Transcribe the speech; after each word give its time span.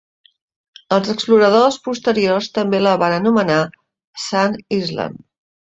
Els 0.95 1.11
exploradors 1.13 1.77
posteriors 1.89 2.49
també 2.57 2.81
la 2.87 2.95
van 3.05 3.19
anomenar 3.21 3.61
"Sand 4.27 4.61
Island". 4.83 5.25